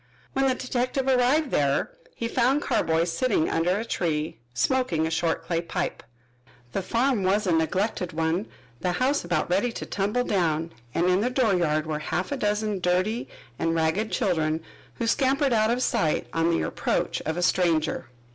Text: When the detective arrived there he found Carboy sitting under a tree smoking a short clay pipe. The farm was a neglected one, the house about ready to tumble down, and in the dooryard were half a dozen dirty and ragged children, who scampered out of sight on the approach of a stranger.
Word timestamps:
When 0.33 0.47
the 0.47 0.55
detective 0.55 1.07
arrived 1.07 1.51
there 1.51 1.91
he 2.15 2.27
found 2.27 2.63
Carboy 2.63 3.03
sitting 3.07 3.47
under 3.47 3.77
a 3.77 3.85
tree 3.85 4.39
smoking 4.51 5.05
a 5.05 5.11
short 5.11 5.45
clay 5.45 5.61
pipe. 5.61 6.01
The 6.71 6.81
farm 6.81 7.21
was 7.21 7.45
a 7.45 7.51
neglected 7.51 8.11
one, 8.11 8.47
the 8.79 8.93
house 8.93 9.23
about 9.23 9.47
ready 9.47 9.71
to 9.73 9.85
tumble 9.85 10.23
down, 10.23 10.73
and 10.95 11.05
in 11.07 11.21
the 11.21 11.29
dooryard 11.29 11.85
were 11.85 11.99
half 11.99 12.31
a 12.31 12.37
dozen 12.37 12.79
dirty 12.79 13.29
and 13.59 13.75
ragged 13.75 14.11
children, 14.11 14.63
who 14.95 15.05
scampered 15.05 15.53
out 15.53 15.69
of 15.69 15.83
sight 15.83 16.25
on 16.33 16.49
the 16.49 16.63
approach 16.63 17.21
of 17.27 17.37
a 17.37 17.43
stranger. 17.43 18.07